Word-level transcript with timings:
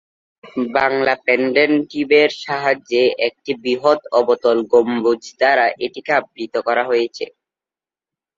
বাংলা 0.75 1.13
পেন্ডেন্টিভের 1.25 2.29
সাহায্যে 2.43 3.03
একটি 3.27 3.51
বৃহৎ 3.61 3.99
অবতল 4.19 4.57
গম্বুজ 4.71 5.21
দ্বারা 5.39 5.65
এটিকে 5.85 6.11
আবৃত 6.19 6.53
করা 6.67 6.83
হয়েছে। 6.85 7.25